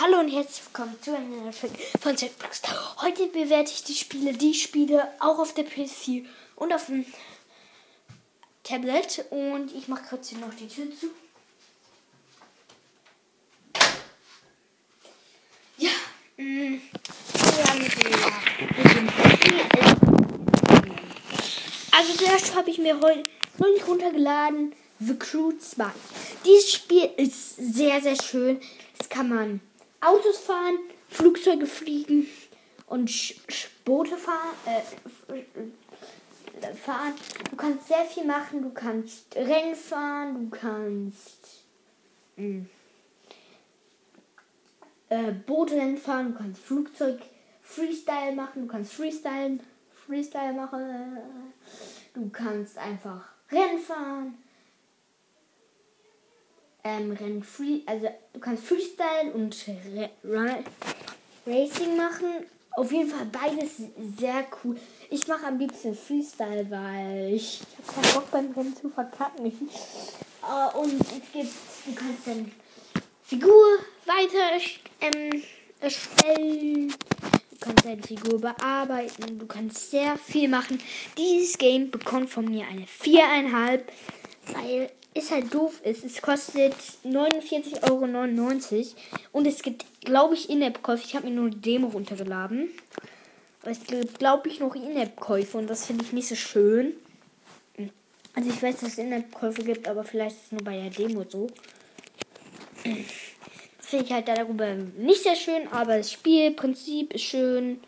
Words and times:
Hallo 0.00 0.20
und 0.20 0.28
herzlich 0.28 0.64
willkommen 0.64 0.96
zu 1.02 1.12
einer 1.12 1.26
neuen 1.26 1.52
Folge 1.52 1.76
von 2.00 2.16
Setbox. 2.16 2.62
Heute 3.02 3.26
bewerte 3.26 3.72
ich 3.72 3.82
die 3.82 3.96
Spiele, 3.96 4.32
die 4.32 4.54
Spiele 4.54 5.08
auch 5.18 5.40
auf 5.40 5.54
der 5.54 5.66
PS4 5.66 6.24
und 6.54 6.72
auf 6.72 6.86
dem 6.86 7.04
Tablet. 8.62 9.24
Und 9.30 9.74
ich 9.74 9.88
mache 9.88 10.04
kurz 10.08 10.28
hier 10.28 10.38
noch 10.38 10.54
die 10.54 10.68
Tür 10.68 10.86
zu. 10.96 11.10
Ja, 15.78 15.90
mh, 16.36 16.78
dem 18.94 19.10
Also 21.90 22.12
zuerst 22.12 22.54
habe 22.54 22.70
ich 22.70 22.78
mir 22.78 23.00
heute 23.00 23.24
neulich 23.56 23.84
runtergeladen 23.84 24.76
The 25.00 25.16
Crew 25.16 25.54
2. 25.58 25.86
Dieses 26.44 26.72
Spiel 26.72 27.10
ist 27.16 27.56
sehr, 27.56 28.00
sehr 28.00 28.14
schön. 28.22 28.60
Das 28.96 29.08
kann 29.08 29.28
man 29.28 29.60
Autos 30.00 30.38
fahren, 30.38 30.78
Flugzeuge 31.08 31.66
fliegen 31.66 32.28
und 32.86 33.10
Boote 33.84 34.16
fahren, 34.16 34.54
äh, 34.66 34.82
fahren. 36.74 37.14
Du 37.50 37.56
kannst 37.56 37.88
sehr 37.88 38.04
viel 38.04 38.24
machen. 38.24 38.62
Du 38.62 38.70
kannst 38.70 39.34
Rennen 39.36 39.74
fahren, 39.74 40.34
du 40.34 40.56
kannst 40.56 41.64
hm, 42.36 42.68
äh, 45.08 45.32
Boote 45.32 45.96
fahren, 45.96 46.32
du 46.32 46.38
kannst 46.38 46.62
Flugzeug 46.62 47.20
Freestyle 47.62 48.34
machen, 48.34 48.62
du 48.62 48.68
kannst 48.68 48.94
Freestyle, 48.94 49.58
Freestyle 50.06 50.52
machen. 50.52 50.98
Du 52.14 52.28
kannst 52.30 52.78
einfach 52.78 53.28
Rennen 53.50 53.78
fahren 53.78 54.38
ähm, 56.84 57.12
Rennen 57.12 57.42
free, 57.42 57.80
also 57.86 58.08
du 58.32 58.40
kannst 58.40 58.64
Freestyle 58.64 59.32
und 59.34 59.56
Re 60.24 60.64
Racing 61.46 61.96
machen. 61.96 62.46
Auf 62.76 62.92
jeden 62.92 63.10
Fall 63.10 63.26
beides 63.26 63.78
sehr 64.18 64.46
cool. 64.62 64.76
Ich 65.10 65.26
mache 65.26 65.46
am 65.46 65.58
liebsten 65.58 65.96
Freestyle, 65.96 66.70
weil 66.70 67.32
ich, 67.34 67.60
ich 67.60 67.88
habe 67.88 68.00
keinen 68.00 68.14
Bock 68.14 68.30
beim 68.30 68.52
Rennen 68.52 68.76
zu 68.76 68.88
verkacken. 68.88 69.46
uh, 69.46 70.78
und 70.78 71.00
es 71.00 71.32
gibt, 71.32 71.52
du 71.86 71.94
kannst 71.94 72.26
dann 72.26 72.52
Figur 73.24 73.78
weiter 74.06 74.64
ähm, 75.00 75.42
erstellen. 75.80 76.88
Du 76.88 77.56
kannst 77.60 77.84
deine 77.84 78.02
Figur 78.02 78.40
bearbeiten. 78.40 79.38
Du 79.38 79.46
kannst 79.46 79.90
sehr 79.90 80.16
viel 80.16 80.48
machen. 80.48 80.80
Dieses 81.16 81.58
Game 81.58 81.90
bekommt 81.90 82.30
von 82.30 82.44
mir 82.44 82.66
eine 82.66 82.86
4,5, 82.86 83.82
weil 84.54 84.90
ist 85.18 85.30
halt 85.30 85.52
doof 85.52 85.80
ist, 85.84 86.04
es 86.04 86.22
kostet 86.22 86.74
49,99 87.04 87.90
Euro 87.90 88.04
und 89.32 89.46
es 89.46 89.62
gibt, 89.62 89.84
glaube 90.00 90.34
ich, 90.34 90.48
In-App-Käufe. 90.48 91.02
Ich 91.04 91.14
habe 91.14 91.26
mir 91.28 91.34
nur 91.34 91.46
eine 91.46 91.56
Demo 91.56 91.88
runtergeladen. 91.88 92.70
Aber 93.62 93.70
es 93.70 93.84
gibt, 93.84 94.18
glaube 94.18 94.48
ich, 94.48 94.60
noch 94.60 94.74
In-App-Käufe 94.74 95.58
und 95.58 95.68
das 95.68 95.86
finde 95.86 96.04
ich 96.04 96.12
nicht 96.12 96.28
so 96.28 96.34
schön. 96.34 96.94
Also 98.34 98.50
ich 98.50 98.62
weiß, 98.62 98.80
dass 98.80 98.90
es 98.90 98.98
In-App-Käufe 98.98 99.64
gibt, 99.64 99.88
aber 99.88 100.04
vielleicht 100.04 100.36
ist 100.36 100.44
es 100.46 100.52
nur 100.52 100.62
bei 100.62 100.76
der 100.80 100.90
Demo 100.90 101.24
so. 101.28 101.48
Finde 103.80 104.04
ich 104.04 104.12
halt 104.12 104.28
darüber 104.28 104.74
nicht 104.74 105.22
sehr 105.22 105.34
schön, 105.34 105.66
aber 105.72 105.98
das 105.98 106.12
Spielprinzip 106.12 107.14
ist 107.14 107.24
schön. 107.24 107.80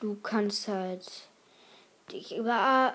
Du 0.00 0.16
kannst 0.22 0.66
halt 0.66 1.06
dich 2.10 2.36
über 2.36 2.94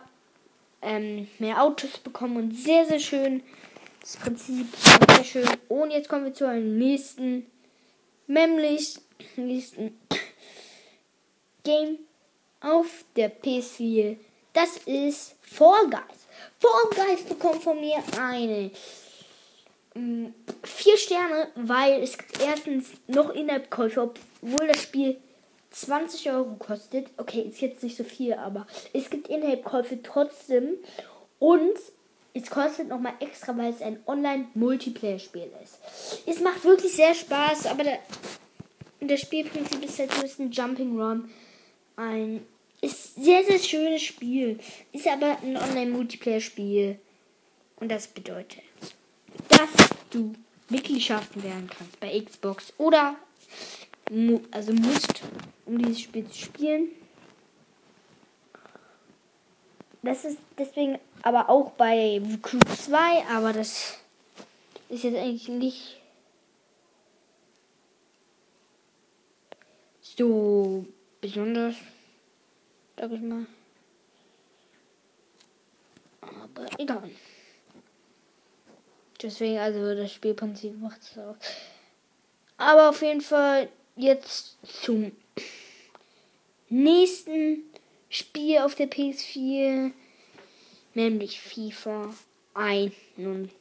ähm, 0.86 1.28
mehr 1.40 1.62
Autos 1.62 1.98
bekommen 1.98 2.38
und 2.38 2.52
sehr, 2.56 2.86
sehr 2.86 3.00
schön. 3.00 3.44
Das 4.00 4.18
Prinzip 4.18 4.68
ist 4.72 5.16
sehr 5.16 5.24
schön. 5.24 5.58
Und 5.68 5.92
jetzt 5.92 6.08
kommen 6.08 6.26
wir 6.26 6.34
zu 6.34 6.48
einem 6.48 6.78
nächsten, 6.78 7.48
nämlich 8.28 9.00
nächsten 9.36 10.00
Game 11.64 11.98
auf 12.62 13.04
der 13.16 13.36
PS4. 13.36 14.18
Das 14.54 14.78
ist 14.86 15.36
Fall 15.42 15.90
Guys. 15.90 16.28
Fall 16.60 16.90
Guys 17.08 17.24
bekommt 17.24 17.64
von 17.64 17.80
mir 17.80 17.98
eine 18.20 18.70
mm, 19.96 20.28
vier 20.64 20.98
Sterne, 20.98 21.50
weil 21.56 22.04
es 22.04 22.16
erstens 22.40 22.92
noch 23.08 23.32
In-App-Käufe, 23.32 24.14
obwohl 24.42 24.68
das 24.68 24.84
Spiel 24.84 25.18
20 25.76 26.32
Euro 26.32 26.56
kostet. 26.58 27.08
Okay, 27.18 27.42
ist 27.42 27.62
jetzt 27.62 27.84
nicht 27.84 27.98
so 27.98 28.04
viel, 28.04 28.34
aber 28.34 28.66
es 28.94 29.10
gibt 29.10 29.28
Inhalt-Käufe 29.28 30.02
trotzdem. 30.02 30.76
Und 31.38 31.78
es 32.34 32.50
kostet 32.50 32.88
nochmal 32.88 33.14
extra, 33.20 33.58
weil 33.58 33.74
es 33.74 33.82
ein 33.82 34.00
Online-Multiplayer-Spiel 34.08 35.50
ist. 35.64 35.80
Es 36.26 36.40
macht 36.40 36.64
wirklich 36.64 36.94
sehr 36.94 37.14
Spaß, 37.14 37.68
aber 37.68 37.84
der, 37.84 38.00
das 39.02 39.20
Spielprinzip 39.20 39.84
ist 39.84 40.00
halt 40.00 40.12
ein 40.40 40.52
Jumping 40.52 41.00
Run. 41.00 41.30
Ein 41.98 42.46
ist 42.82 43.16
sehr, 43.16 43.44
sehr 43.44 43.60
schönes 43.60 44.02
Spiel. 44.02 44.60
Ist 44.94 45.08
aber 45.08 45.38
ein 45.42 45.58
Online-Multiplayer-Spiel. 45.58 47.00
Und 47.78 47.92
das 47.92 48.08
bedeutet, 48.08 48.64
dass 49.50 49.70
du 50.10 50.34
Mitgliedschaften 50.70 51.44
werden 51.44 51.70
kannst 51.70 52.00
bei 52.00 52.18
Xbox 52.20 52.74
oder 52.78 53.16
also 54.52 54.74
musst, 54.74 55.22
um 55.66 55.78
dieses 55.80 56.02
Spiel 56.02 56.28
zu 56.28 56.38
spielen. 56.38 56.90
Das 60.04 60.24
ist 60.24 60.38
deswegen 60.58 61.00
aber 61.24 61.50
auch 61.50 61.72
bei 61.72 62.22
Crew 62.44 62.60
2, 62.60 63.26
aber 63.28 63.54
das 63.54 63.98
ist 64.90 65.04
jetzt 65.04 65.18
eigentlich 65.18 65.48
nicht 65.48 66.00
so 70.02 70.86
besonders, 71.20 71.76
sag 72.98 73.12
ich 73.12 73.22
mal. 73.22 73.48
Aber 76.22 76.68
egal. 76.78 77.10
Deswegen, 79.20 79.58
also 79.58 79.96
das 79.96 80.12
Spielprinzip 80.12 80.80
macht 80.80 81.02
es 81.02 81.18
auch. 81.18 81.36
Aber 82.58 82.90
auf 82.90 83.02
jeden 83.02 83.22
Fall 83.22 83.70
jetzt 83.96 84.58
zum 84.64 85.12
nächsten 86.70 87.64
Spiel 88.10 88.60
auf 88.60 88.76
der 88.76 88.90
PS4, 88.90 89.92
nämlich 90.94 91.42
FIFA 91.42 92.14
21. 92.54 93.52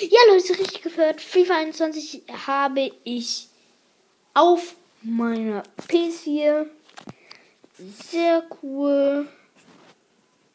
Ja, 0.00 0.20
Leute, 0.28 0.58
richtig 0.58 0.82
gehört. 0.82 1.20
FIFA 1.20 1.58
21 1.58 2.22
habe 2.46 2.90
ich 3.04 3.48
auf 4.34 4.74
meiner 5.02 5.62
PS4. 5.88 6.66
Sehr 7.78 8.44
cool. 8.62 9.28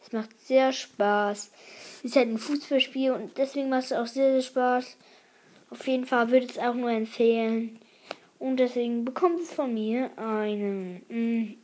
Es 0.03 0.11
macht 0.13 0.29
sehr 0.45 0.71
Spaß. 0.71 1.51
Es 1.97 2.03
ist 2.03 2.15
halt 2.15 2.29
ein 2.29 2.37
Fußballspiel 2.37 3.11
und 3.11 3.37
deswegen 3.37 3.69
macht 3.69 3.85
es 3.85 3.93
auch 3.93 4.07
sehr, 4.07 4.31
sehr 4.33 4.41
Spaß. 4.41 4.95
Auf 5.69 5.85
jeden 5.85 6.05
Fall 6.05 6.31
würde 6.31 6.45
ich 6.45 6.53
es 6.53 6.59
auch 6.59 6.73
nur 6.73 6.91
empfehlen. 6.91 7.79
Und 8.39 8.57
deswegen 8.57 9.03
bekommt 9.03 9.41
es 9.41 9.51
von 9.53 9.73
mir 9.73 10.11
einen 10.17 11.03
mm, 11.09 11.57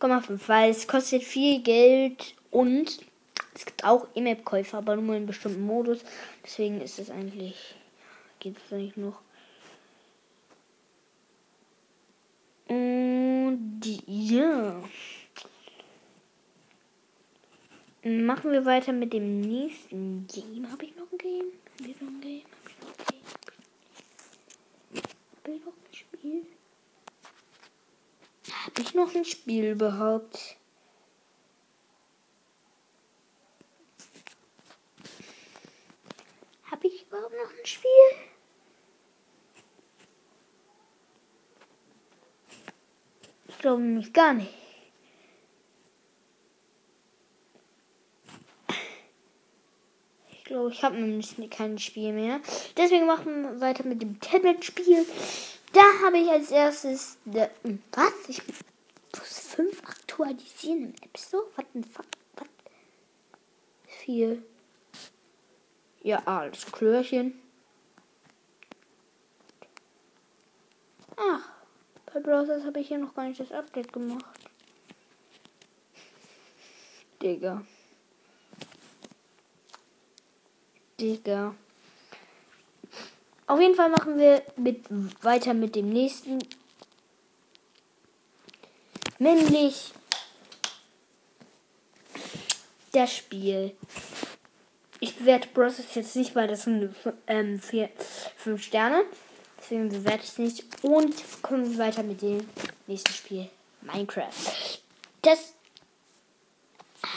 4,5, 0.00 0.40
weil 0.46 0.70
es 0.70 0.86
kostet 0.86 1.22
viel 1.22 1.62
Geld 1.62 2.34
und 2.50 3.00
es 3.54 3.64
gibt 3.64 3.84
auch 3.84 4.06
E-Map-Käufe, 4.14 4.76
aber 4.76 4.96
nur 4.96 5.16
in 5.16 5.26
bestimmten 5.26 5.62
Modus. 5.62 6.04
Deswegen 6.44 6.80
ist 6.80 6.98
es 6.98 7.10
eigentlich, 7.10 7.74
geht 8.40 8.56
es 8.56 8.72
eigentlich 8.72 8.96
noch. 8.96 9.20
Und 12.68 13.80
ja. 14.06 14.82
Machen 18.02 18.52
wir 18.52 18.66
weiter 18.66 18.92
mit 18.92 19.12
dem 19.12 19.40
nächsten 19.40 20.26
Game. 20.26 20.70
Habe 20.70 20.84
ich 20.84 20.96
noch 20.96 21.10
ein 21.10 21.18
Game? 21.18 21.46
Habe 21.80 21.90
ich 21.90 22.00
noch 22.00 22.08
ein 22.08 22.20
Game? 22.20 22.42
Habe 22.42 22.70
ich 22.70 22.82
noch 22.82 23.06
ein 23.08 23.13
Spiel? 25.92 26.46
Habe 28.64 28.80
ich 28.80 28.94
noch 28.94 29.14
ein 29.14 29.24
Spiel 29.24 29.72
überhaupt? 29.72 30.56
Habe 36.70 36.86
ich 36.86 37.06
überhaupt 37.06 37.34
noch 37.34 37.58
ein 37.58 37.66
Spiel? 37.66 37.90
Ich 43.48 43.58
glaube 43.58 43.82
nämlich 43.82 44.12
gar 44.12 44.32
nicht. 44.32 44.63
ich 50.74 50.82
habe 50.82 50.96
nämlich 50.96 51.36
kein 51.50 51.78
Spiel 51.78 52.12
mehr. 52.12 52.40
Deswegen 52.76 53.06
machen 53.06 53.42
wir 53.42 53.60
weiter 53.60 53.84
mit 53.84 54.02
dem 54.02 54.20
Tablet-Spiel. 54.20 55.06
Da 55.72 55.82
habe 56.04 56.18
ich 56.18 56.28
als 56.28 56.50
erstes. 56.50 57.16
Der, 57.24 57.50
was? 57.92 58.12
Ich 58.28 58.42
muss 59.16 59.38
fünf 59.38 59.82
aktualisieren 59.84 60.84
im 60.84 60.94
App 61.02 61.16
Store? 61.16 61.44
What 61.54 61.66
the 61.74 61.82
fuck? 61.82 62.06
What? 62.36 62.48
Viel. 63.86 64.42
Ja, 66.02 66.20
alles 66.26 66.66
Klörchen. 66.66 67.40
Ach, 71.16 71.48
bei 72.12 72.18
Browsers 72.18 72.64
habe 72.64 72.80
ich 72.80 72.88
hier 72.88 72.98
noch 72.98 73.14
gar 73.14 73.28
nicht 73.28 73.38
das 73.38 73.52
Update 73.52 73.92
gemacht. 73.92 74.24
Digga. 77.22 77.64
Digga. 81.00 81.54
Auf 83.46 83.60
jeden 83.60 83.74
Fall 83.74 83.90
machen 83.90 84.18
wir 84.18 84.42
mit, 84.56 84.86
weiter 85.22 85.54
mit 85.54 85.76
dem 85.76 85.90
nächsten. 85.90 86.38
Männlich. 89.18 89.92
Das 92.92 93.14
Spiel. 93.14 93.74
Ich 95.00 95.16
bewerte 95.16 95.48
Bros. 95.48 95.76
jetzt 95.94 96.16
nicht, 96.16 96.34
weil 96.34 96.48
das 96.48 96.62
sind 96.62 96.94
ähm, 97.26 97.60
5 97.60 98.62
Sterne. 98.62 99.04
Deswegen 99.58 99.88
bewerte 99.88 100.24
ich 100.24 100.30
es 100.30 100.38
nicht. 100.38 100.64
Und 100.82 101.14
kommen 101.42 101.70
wir 101.70 101.78
weiter 101.78 102.02
mit 102.02 102.22
dem 102.22 102.46
nächsten 102.86 103.12
Spiel. 103.12 103.50
Minecraft. 103.82 104.30
Das 105.22 105.53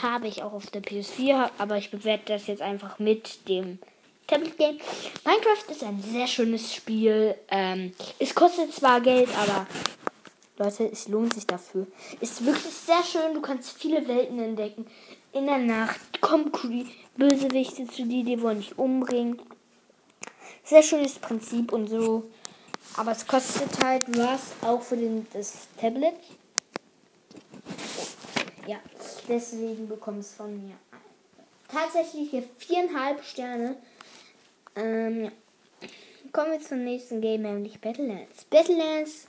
habe 0.02 0.28
ich 0.28 0.42
auch 0.42 0.52
auf 0.52 0.66
der 0.66 0.82
PS4, 0.82 1.50
aber 1.58 1.76
ich 1.76 1.90
bewerte 1.90 2.32
das 2.32 2.46
jetzt 2.46 2.62
einfach 2.62 2.98
mit 2.98 3.48
dem 3.48 3.78
Tablet 4.26 4.58
Game. 4.58 4.78
Minecraft 5.24 5.70
ist 5.70 5.82
ein 5.82 6.02
sehr 6.02 6.26
schönes 6.26 6.74
Spiel. 6.74 7.34
Ähm, 7.50 7.92
es 8.18 8.34
kostet 8.34 8.72
zwar 8.74 9.00
Geld, 9.00 9.28
aber 9.36 9.66
Leute, 10.58 10.90
es 10.90 11.08
lohnt 11.08 11.34
sich 11.34 11.46
dafür. 11.46 11.86
Ist 12.20 12.44
wirklich 12.44 12.74
sehr 12.74 13.02
schön. 13.02 13.34
Du 13.34 13.40
kannst 13.40 13.78
viele 13.78 14.06
Welten 14.06 14.38
entdecken. 14.38 14.86
In 15.32 15.46
der 15.46 15.58
Nacht 15.58 16.20
kommen 16.20 16.52
Bösewichte 17.16 17.86
zu 17.86 18.04
dir, 18.06 18.24
die 18.24 18.40
wollen 18.42 18.58
dich 18.58 18.78
umbringen. 18.78 19.40
Sehr 20.64 20.82
schönes 20.82 21.18
Prinzip 21.18 21.72
und 21.72 21.88
so. 21.88 22.24
Aber 22.96 23.12
es 23.12 23.26
kostet 23.26 23.82
halt 23.82 24.04
was, 24.16 24.52
auch 24.62 24.82
für 24.82 24.96
den, 24.96 25.26
das 25.32 25.68
Tablet. 25.80 26.14
Ja, 28.68 28.80
deswegen 29.26 29.88
bekommt 29.88 30.20
es 30.20 30.34
von 30.34 30.62
mir 30.62 30.74
tatsächlich 31.68 32.28
hier 32.28 32.42
viereinhalb 32.58 33.24
Sterne. 33.24 33.76
Ähm, 34.76 35.24
ja. 35.24 35.30
Kommen 36.32 36.52
wir 36.52 36.60
zum 36.60 36.84
nächsten 36.84 37.22
Game, 37.22 37.40
nämlich 37.40 37.80
Battlelands. 37.80 38.44
Battlelands 38.44 39.26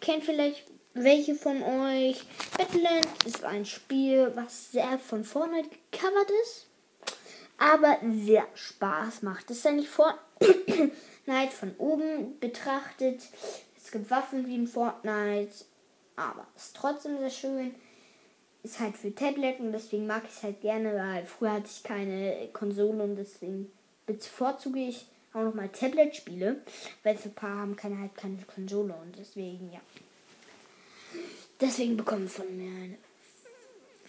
kennt 0.00 0.24
vielleicht 0.24 0.64
welche 0.92 1.36
von 1.36 1.62
euch. 1.62 2.24
Battlelands 2.56 3.06
ist 3.26 3.44
ein 3.44 3.64
Spiel, 3.64 4.32
was 4.34 4.72
sehr 4.72 4.98
von 4.98 5.22
Fortnite 5.22 5.70
gecovert 5.92 6.32
ist, 6.42 6.66
aber 7.58 7.98
sehr 8.24 8.44
Spaß 8.54 9.22
macht. 9.22 9.50
Das 9.50 9.58
ist 9.58 9.64
ja 9.66 9.70
nicht 9.70 9.88
Fortnite 9.88 10.18
von 11.56 11.76
oben 11.78 12.40
betrachtet. 12.40 13.22
Es 13.76 13.92
gibt 13.92 14.10
Waffen 14.10 14.48
wie 14.48 14.56
in 14.56 14.66
Fortnite, 14.66 15.64
aber 16.16 16.44
es 16.56 16.64
ist 16.64 16.76
trotzdem 16.76 17.18
sehr 17.18 17.30
schön. 17.30 17.76
Ist 18.68 18.80
halt 18.80 18.98
für 18.98 19.14
Tablet 19.14 19.60
und 19.60 19.72
deswegen 19.72 20.06
mag 20.06 20.24
ich 20.28 20.36
es 20.36 20.42
halt 20.42 20.60
gerne, 20.60 20.94
weil 20.94 21.24
früher 21.24 21.52
hatte 21.52 21.70
ich 21.74 21.82
keine 21.82 22.50
Konsole 22.52 23.02
und 23.02 23.16
deswegen 23.16 23.72
bevorzuge 24.04 24.80
ich 24.80 25.06
auch 25.32 25.42
nochmal 25.42 25.70
Tablet-Spiele, 25.70 26.60
weil 27.02 27.16
so 27.16 27.30
ein 27.30 27.34
paar 27.34 27.60
haben 27.60 27.76
keine, 27.76 27.98
halt 27.98 28.14
keine 28.14 28.36
Konsole 28.42 28.92
und 28.92 29.18
deswegen, 29.18 29.72
ja. 29.72 29.80
Deswegen 31.58 31.96
bekommen 31.96 32.28
von 32.28 32.44
mir 32.58 32.70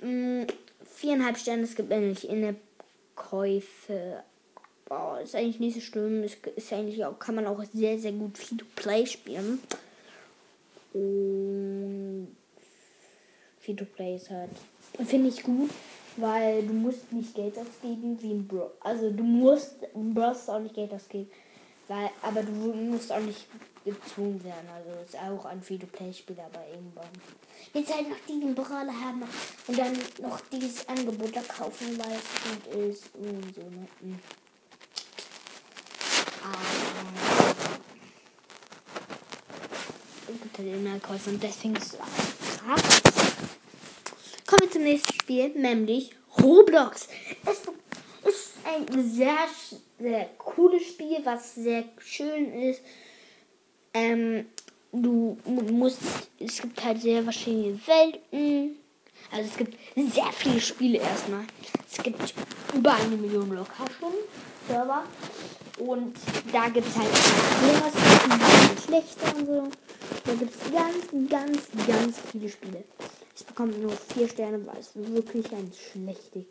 eine 0.02 0.48
viereinhalb 0.94 1.38
Sterne. 1.38 1.64
Es 1.64 1.76
gibt 1.76 1.88
nämlich 1.88 2.28
in 2.28 2.42
der 2.42 2.56
Käufe. 3.16 4.24
Boah, 4.90 5.22
ist 5.24 5.36
eigentlich 5.36 5.62
nicht 5.62 5.76
so 5.76 5.80
schlimm. 5.80 6.22
Ist, 6.22 6.46
ist 6.48 6.74
eigentlich 6.74 7.06
auch, 7.06 7.18
kann 7.18 7.36
man 7.36 7.48
auch 7.48 7.64
sehr, 7.74 7.98
sehr 7.98 8.12
gut 8.12 8.38
Free-to-Play 8.38 9.06
spielen. 9.06 9.60
Und 10.94 11.39
Free-to-Play 13.62 14.16
ist 14.16 14.30
halt. 14.30 14.50
Finde 15.06 15.30
ich 15.30 15.44
gut, 15.44 15.70
weil 16.18 16.66
du 16.66 16.74
musst 16.74 17.12
nicht 17.12 17.36
Geld 17.36 17.58
ausgeben 17.58 18.18
wie 18.22 18.32
ein 18.32 18.48
Bro. 18.48 18.72
Also 18.80 19.12
du 19.12 19.24
musst 19.24 19.76
im 19.94 20.14
Bros 20.14 20.50
auch 20.50 20.60
nicht 20.60 20.76
Geld 20.76 20.94
ausgeben. 20.94 21.30
Weil, 21.88 22.10
aber 22.22 22.44
du 22.44 22.52
musst 22.52 23.12
auch 23.12 23.20
nicht 23.20 23.48
gezwungen 23.84 24.44
werden. 24.44 24.68
Also 24.76 25.02
ist 25.02 25.16
auch 25.16 25.46
ein 25.46 25.62
Free-to-Play-Spiel, 25.62 26.38
aber 26.40 26.66
irgendwann. 26.68 27.10
Jetzt 27.74 27.94
halt 27.94 28.10
noch 28.10 28.18
diesen 28.28 28.56
Brawler 28.56 28.94
haben 28.94 29.24
und 29.68 29.78
dann 29.78 29.94
noch 30.22 30.40
dieses 30.52 30.88
Angebot 30.88 31.36
da 31.36 31.42
kaufen, 31.42 31.98
weil 31.98 32.16
es 32.16 32.44
gut 32.44 32.90
ist 32.90 33.16
und 33.16 33.56
so. 33.56 33.62
Ne? 33.62 33.88
Hm. 34.02 34.20
Es 40.28 40.42
gibt 40.42 40.58
halt 40.60 40.68
immer 40.68 41.00
Käufe 41.00 41.32
und 41.32 41.42
deswegen 41.42 41.76
ist 41.76 41.94
es 41.94 42.00
krass. 42.60 43.02
Kommen 44.46 44.62
wir 44.62 44.72
zum 44.72 44.84
nächsten 44.84 45.14
Spiel, 45.14 45.50
nämlich 45.50 46.12
Roblox. 46.42 47.08
Es 47.46 47.60
ist 48.34 48.54
ein 48.66 49.10
sehr, 49.10 49.38
sehr 50.00 50.26
cooles 50.38 50.84
Spiel, 50.84 51.20
was 51.24 51.56
sehr 51.56 51.84
schön 52.00 52.52
ist. 52.54 52.82
Ähm, 53.94 54.46
du 54.92 55.38
musst, 55.46 56.00
es 56.40 56.62
gibt 56.62 56.84
halt 56.84 57.02
sehr 57.02 57.24
verschiedene 57.24 57.80
Welten. 57.86 58.76
Also 59.32 59.50
es 59.50 59.58
gibt 59.58 59.78
sehr 59.96 60.32
viele 60.32 60.60
Spiele 60.60 61.00
erstmal. 61.00 61.44
Es 61.92 62.02
gibt 62.02 62.34
über 62.74 62.94
eine 62.94 63.16
Million 63.18 63.50
Location-Server. 63.52 65.04
Und 65.80 66.16
da 66.52 66.70
gibt 66.70 66.88
es 66.88 66.96
halt 66.96 67.10
Lehrers, 67.64 68.86
schlechter 68.86 69.38
und 69.38 69.46
so. 69.46 69.70
Da 70.30 70.36
gibt 70.36 70.54
es 70.54 70.72
ganz, 70.72 71.28
ganz, 71.28 71.88
ganz 71.88 72.18
viele 72.32 72.50
Spiele. 72.50 72.84
Es 73.36 73.44
bekommt 73.44 73.82
nur 73.82 73.92
vier 74.14 74.30
Sterne, 74.30 74.64
weil 74.68 74.78
es 74.78 74.92
wirklich 74.94 75.52
eine 75.52 75.72
schlechte 75.74 76.46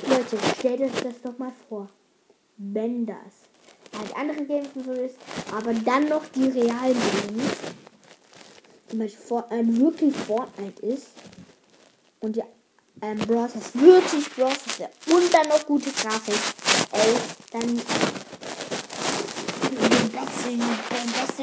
Grafik. 0.00 0.08
Leute, 0.08 0.38
stellt 0.58 0.80
euch 0.80 1.02
das 1.02 1.20
doch 1.22 1.36
mal 1.36 1.52
vor. 1.68 1.86
Wenn 2.56 3.04
das 3.04 3.18
halt 3.98 4.16
andere 4.16 4.46
Games 4.46 4.68
so 4.74 4.90
ist, 4.92 5.16
aber 5.54 5.74
dann 5.74 6.08
noch 6.08 6.24
die 6.34 6.44
realen 6.44 6.96
Games, 6.96 7.56
zum 8.88 9.00
Beispiel 9.00 9.20
Fortnite 9.20 9.78
wirklich 9.78 10.16
Fortnite 10.16 10.86
ist 10.86 11.08
und 12.20 12.38
ja, 12.38 12.46
ähm, 13.02 13.18
Bros. 13.18 13.50
wirklich 13.74 14.30
Bros. 14.30 14.56
und 15.08 15.34
dann 15.34 15.48
noch 15.48 15.66
gute 15.66 15.90
Grafik, 15.90 16.40
ey, 16.92 17.16
dann 17.52 17.82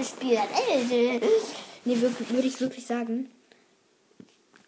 Spiel. 0.01 0.39
Nee, 1.85 1.99
wirklich, 2.01 2.29
würde 2.29 2.47
ich 2.47 2.59
wirklich 2.61 2.85
sagen. 2.85 3.29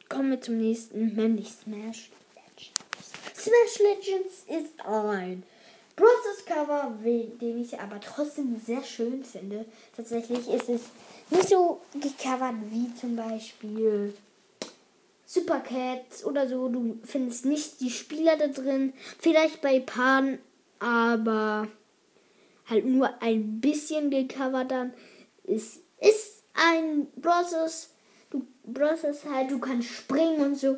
Kommen 0.10 0.32
wir 0.32 0.42
zum 0.42 0.58
nächsten, 0.58 1.16
nämlich 1.16 1.52
Smash 1.52 2.12
Legends. 2.36 3.12
Smash 3.34 3.80
Legends 3.80 4.44
ist 4.48 4.86
ein 4.86 5.44
Bros. 5.96 6.10
Cover, 6.46 6.94
den 7.04 7.62
ich 7.62 7.80
aber 7.80 8.00
trotzdem 8.00 8.60
sehr 8.64 8.84
schön 8.84 9.24
finde. 9.24 9.66
Tatsächlich 9.96 10.48
ist 10.48 10.70
es 10.70 10.82
nicht 11.30 11.50
so 11.50 11.82
gecovert 11.94 12.56
wie 12.70 12.94
zum 12.94 13.16
Beispiel 13.16 14.14
Super 15.26 15.60
Cats 15.62 16.24
oder 16.24 16.48
so. 16.48 16.70
Du 16.70 17.00
findest 17.04 17.46
nicht 17.46 17.82
die 17.82 17.90
Spieler 17.90 18.38
da 18.38 18.48
drin. 18.48 18.94
Vielleicht 19.20 19.62
bei 19.62 19.80
Pan, 19.80 20.38
aber 20.80 21.68
halt 22.70 22.86
nur 22.86 23.22
ein 23.22 23.60
bisschen 23.60 24.12
gecovert 24.12 24.72
dann. 24.72 24.94
Es 25.48 25.80
ist 26.00 26.44
ein 26.54 27.08
Bros. 27.16 27.90
Du 28.30 28.46
Bros. 28.64 29.04
halt, 29.30 29.52
du 29.52 29.60
kannst 29.60 29.90
springen 29.90 30.42
und 30.42 30.56
so. 30.56 30.78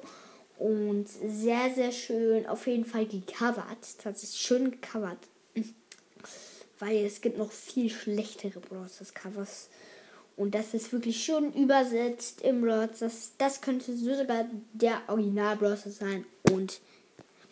Und 0.58 1.08
sehr, 1.08 1.74
sehr 1.74 1.92
schön. 1.92 2.46
Auf 2.48 2.68
jeden 2.68 2.86
Fall 2.86 3.06
gecovert. 3.06 3.98
Tatsächlich 4.02 4.42
schön 4.42 4.72
gecovert. 4.72 5.20
Weil 6.80 7.06
es 7.06 7.22
gibt 7.22 7.38
noch 7.38 7.52
viel 7.52 7.90
schlechtere 7.90 8.60
Bros. 8.60 9.00
Covers. 9.14 9.70
Und 10.36 10.54
das 10.54 10.74
ist 10.76 10.92
wirklich 10.92 11.24
schön 11.24 11.52
übersetzt 11.54 12.42
im 12.42 12.62
Bros. 12.62 13.00
Das, 13.00 13.32
das 13.38 13.62
könnte 13.62 13.96
sogar 13.96 14.46
der 14.74 15.02
Original 15.08 15.56
Bros. 15.58 15.84
sein. 15.84 16.26
Und 16.52 16.80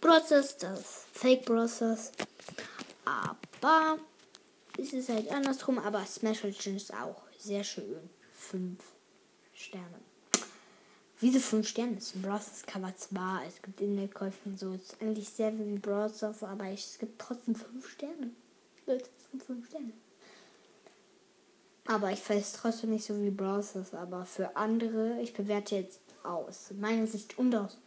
Bros. 0.01 0.29
das 0.29 1.05
Fake 1.13 1.45
Bros. 1.45 1.81
Aber 3.05 3.99
es 4.77 4.93
ist 4.93 5.09
halt 5.09 5.29
andersrum. 5.31 5.79
Aber 5.79 6.05
Smash 6.05 6.43
Legends 6.43 6.83
ist 6.83 6.93
auch 6.93 7.23
sehr 7.37 7.63
schön. 7.63 8.09
Fünf 8.33 8.79
Sterne. 9.53 9.99
Diese 11.21 11.39
5 11.39 11.65
Sterne 11.65 11.97
ist 11.97 12.15
ein 12.15 12.21
Bros. 12.21 12.63
Cover 12.67 12.93
zwar, 12.97 13.41
es 13.47 13.61
gibt 13.61 13.79
in 13.79 13.95
der 13.95 14.09
Käufen 14.09 14.57
so, 14.57 14.73
es 14.73 14.83
ist 14.83 15.01
eigentlich 15.01 15.29
sehr 15.29 15.57
wie 15.57 15.77
Bros. 15.77 16.21
aber 16.23 16.67
es 16.67 16.97
gibt 16.99 17.19
trotzdem 17.19 17.55
5 17.55 17.89
Sterne. 17.89 18.31
Leute, 18.85 19.09
es 19.17 19.31
gibt 19.31 19.43
5 19.43 19.65
Sterne. 19.65 19.93
Aber 21.87 22.11
ich 22.11 22.29
weiß 22.29 22.53
trotzdem 22.53 22.89
nicht 22.89 23.05
so 23.05 23.19
wie 23.21 23.29
Bros. 23.29 23.75
aber 23.93 24.25
für 24.25 24.57
andere, 24.57 25.21
ich 25.21 25.33
bewerte 25.33 25.77
jetzt 25.77 26.01
aus. 26.23 26.71
Meiner 26.77 27.07
Sicht 27.07 27.39
und 27.39 27.55
aus. 27.55 27.77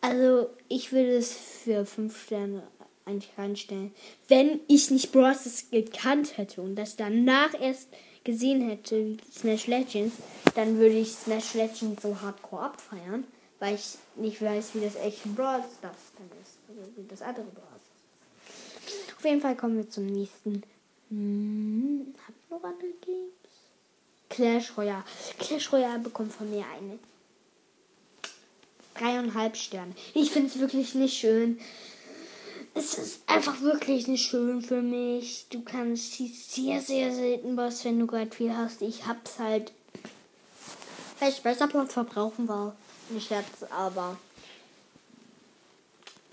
Also, 0.00 0.50
ich 0.68 0.92
würde 0.92 1.18
es 1.18 1.32
für 1.32 1.84
5 1.84 2.24
Sterne 2.24 2.66
eigentlich 3.06 3.32
reinstellen, 3.38 3.94
wenn 4.28 4.60
ich 4.66 4.90
nicht 4.90 5.12
Bros. 5.12 5.64
gekannt 5.70 6.36
hätte 6.36 6.60
und 6.60 6.76
das 6.76 6.96
danach 6.96 7.58
erst 7.58 7.88
gesehen 8.24 8.68
hätte, 8.68 9.16
Smash 9.32 9.68
Legends, 9.68 10.16
dann 10.56 10.78
würde 10.78 10.98
ich 10.98 11.12
Smash 11.12 11.54
Legends 11.54 12.02
so 12.02 12.20
hardcore 12.20 12.62
abfeiern, 12.62 13.24
weil 13.60 13.76
ich 13.76 13.96
nicht 14.16 14.42
weiß, 14.42 14.74
wie 14.74 14.80
das 14.80 14.96
echte 14.96 15.28
Brawl 15.28 15.62
Stars 15.78 16.12
dann 16.18 16.28
ist. 16.42 16.58
Also 16.68 16.90
wie 16.96 17.06
das 17.08 17.22
andere 17.22 17.46
Brawl. 17.46 17.64
Auf 19.16 19.24
jeden 19.24 19.40
Fall 19.40 19.56
kommen 19.56 19.76
wir 19.76 19.88
zum 19.88 20.06
nächsten. 20.06 20.62
Hm, 21.08 22.14
hab 22.26 22.34
ich 22.36 22.50
noch 22.50 22.64
andere 22.64 22.90
Games? 23.00 23.32
Clash 24.28 24.76
Royale. 24.76 25.04
Clash 25.38 25.72
Royale 25.72 26.00
bekommt 26.00 26.32
von 26.32 26.50
mir 26.50 26.64
eine 26.76 26.98
dreieinhalb 28.94 29.56
Sterne. 29.56 29.94
Ich 30.14 30.32
finde 30.32 30.48
es 30.48 30.58
wirklich 30.58 30.94
nicht 30.94 31.16
schön. 31.16 31.60
Es 32.78 32.98
ist 32.98 33.20
einfach 33.26 33.62
wirklich 33.62 34.06
nicht 34.06 34.28
schön 34.28 34.60
für 34.60 34.82
mich. 34.82 35.46
Du 35.48 35.62
kannst 35.62 36.12
sehr, 36.12 36.82
sehr 36.82 37.10
selten 37.10 37.56
was, 37.56 37.82
wenn 37.86 37.98
du 37.98 38.06
gerade 38.06 38.30
viel 38.30 38.54
hast. 38.54 38.82
Ich 38.82 39.06
hab's 39.06 39.38
halt 39.38 39.72
vielleicht 41.16 41.42
besser 41.42 41.68
Platz 41.68 41.94
verbrauchen 41.94 42.46
war. 42.48 42.76
Nicht 43.08 43.28
Scherz, 43.28 43.62
aber 43.70 44.18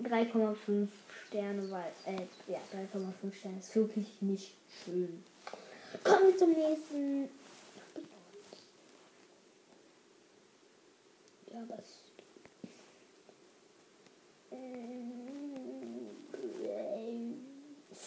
3,5 0.02 0.88
Sterne, 1.28 1.70
weil, 1.70 1.92
äh, 2.04 2.26
ja, 2.52 2.58
3,5 2.74 3.34
Sterne 3.34 3.58
ist 3.58 3.74
wirklich 3.74 4.08
nicht 4.20 4.52
schön. 4.84 5.24
Kommen 6.02 6.26
wir 6.26 6.36
zum 6.36 6.50
nächsten. 6.52 7.30
Ja, 11.50 11.60
was? 11.68 12.04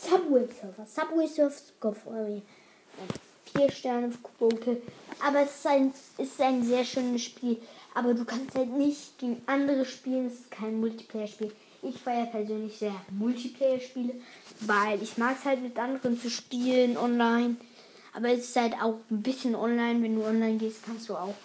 Subway 0.10 0.48
Surfer. 0.48 0.86
Subway 0.86 1.28
Surfer 1.28 2.12
mir 2.12 2.42
vier 3.54 3.72
Sterne 3.72 4.12
Quote. 4.24 4.82
Aber 5.26 5.42
es 5.42 5.56
ist, 5.56 5.68
ein, 5.68 5.94
ist 6.18 6.40
ein 6.40 6.64
sehr 6.64 6.86
schönes 6.86 7.24
Spiel. 7.24 7.58
Aber 7.94 8.14
du 8.14 8.24
kannst 8.24 8.56
halt 8.56 8.70
nicht 8.70 9.18
gegen 9.18 9.42
andere 9.48 9.86
spielen. 9.86 10.28
Es 10.28 10.42
ist 10.42 10.52
kein 10.52 10.80
Multiplayer-Spiel. 10.80 11.52
Ich 11.82 12.00
feiere 12.00 12.28
persönlich 12.28 12.78
sehr 12.78 12.96
Multiplayer-Spiele, 13.12 14.14
weil 14.62 15.02
ich 15.02 15.18
mag 15.18 15.36
es 15.40 15.46
halt 15.46 15.62
mit 15.62 15.78
anderen 15.78 16.20
zu 16.20 16.30
spielen 16.30 16.98
online. 16.98 17.58
Aber 18.14 18.30
es 18.30 18.46
ist 18.46 18.56
halt 18.56 18.74
auch 18.82 19.00
ein 19.12 19.22
bisschen 19.22 19.56
online. 19.56 20.02
Wenn 20.02 20.16
du 20.16 20.26
online 20.26 20.58
gehst, 20.58 20.84
kannst 20.86 21.10
du 21.10 21.16
auch 21.16 21.36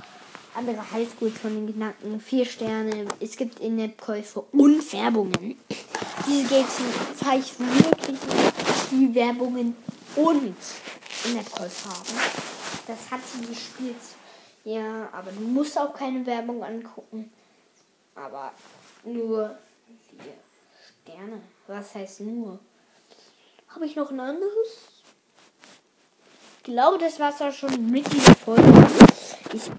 andere 0.54 0.90
Highschools 0.90 1.38
von 1.38 1.54
den 1.54 1.66
genannten 1.66 2.20
vier 2.20 2.44
Sterne. 2.44 3.06
Es 3.20 3.36
gibt 3.36 3.60
In-App-Käufe 3.60 4.40
und 4.52 4.92
Werbungen. 4.92 5.58
Diese 6.26 6.48
Games 6.48 6.68
ich 7.38 7.58
wirklich 7.58 8.18
die 8.90 9.14
Werbungen 9.14 9.76
und 10.16 10.56
In-App-Käufe 11.24 11.88
haben. 11.88 12.20
Das 12.86 13.10
hat 13.10 13.20
sie 13.26 13.46
gespielt. 13.46 13.96
Ja, 14.64 15.08
aber 15.12 15.32
du 15.32 15.40
musst 15.40 15.78
auch 15.78 15.94
keine 15.94 16.24
Werbung 16.26 16.62
angucken. 16.62 17.32
Aber 18.14 18.52
nur 19.04 19.56
vier 20.10 20.34
Sterne. 21.02 21.40
Was 21.66 21.94
heißt 21.94 22.20
nur? 22.20 22.60
Habe 23.68 23.86
ich 23.86 23.96
noch 23.96 24.10
ein 24.10 24.20
anderes? 24.20 24.68
Ich 26.58 26.64
glaube, 26.64 26.98
das 26.98 27.18
war 27.18 27.30
es 27.30 27.40
auch 27.40 27.52
schon 27.52 27.90
mit 27.90 28.12
dieser 28.12 28.34
Folge. 28.34 28.86
Ich 29.52 29.70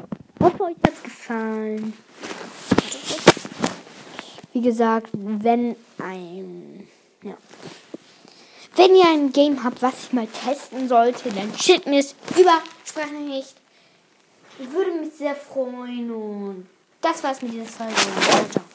hoffe, 0.44 0.64
euch 0.64 0.76
hat 0.86 0.94
es 0.94 1.04
gefallen. 1.04 1.94
Wie 4.52 4.62
gesagt, 4.62 5.10
wenn 5.14 5.76
ein. 5.98 6.88
Ja. 7.24 7.38
Wenn 8.76 8.96
ihr 8.96 9.08
ein 9.08 9.32
Game 9.32 9.64
habt, 9.64 9.82
was 9.82 10.06
ich 10.06 10.14
mal 10.14 10.28
testen 10.28 10.88
sollte, 10.88 11.30
dann 11.30 11.54
schickt 11.58 11.88
mir 11.88 12.00
es 12.00 12.16
über 12.38 12.62
Sprachnachricht. 12.86 13.56
Ich 14.60 14.72
würde 14.72 14.92
mich 14.92 15.14
sehr 15.14 15.36
freuen 15.36 16.12
und 16.12 16.68
das 17.02 17.24
war's 17.24 17.42
mit 17.42 17.54
dieser 17.54 17.66
Folge. 17.66 17.94
Ciao, 17.94 18.46
ciao. 18.52 18.73